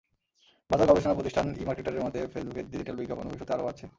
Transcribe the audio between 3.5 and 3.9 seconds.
আরও বাড়ছে।